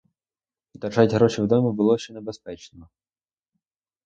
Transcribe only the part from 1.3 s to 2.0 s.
в домі було